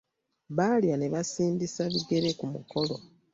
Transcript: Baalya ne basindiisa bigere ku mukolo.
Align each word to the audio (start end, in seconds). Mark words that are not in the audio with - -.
Baalya 0.55 0.95
ne 0.97 1.07
basindiisa 1.13 1.81
bigere 1.93 2.29
ku 2.39 2.45
mukolo. 2.53 2.95